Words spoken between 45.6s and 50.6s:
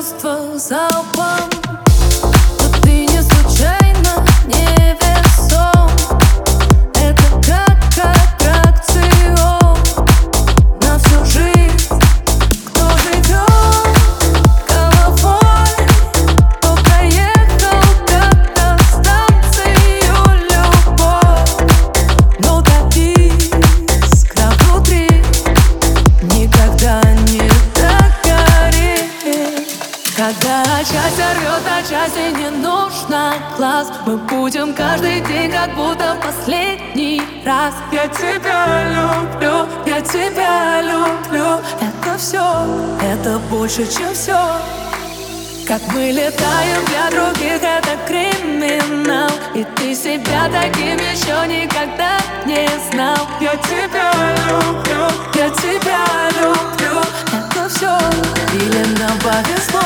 как мы летаем для других, это криминал. И ты себя